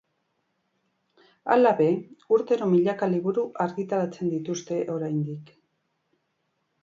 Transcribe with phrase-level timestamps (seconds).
[1.55, 1.89] Hala ere,
[2.37, 5.53] urtero milaka liburu argitaratzen dituzte oraindik.